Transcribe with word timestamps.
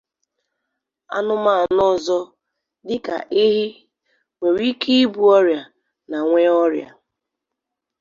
Anumanu 1.15 1.79
ọzọ, 1.93 2.17
dịka 2.87 3.15
ehi, 3.43 3.65
nwere 4.37 4.63
ike 4.71 4.91
ịbu 5.03 5.21
ọrịa 5.37 5.59
na 6.09 6.17
nwee 6.27 6.51
ọrịa. 6.63 6.87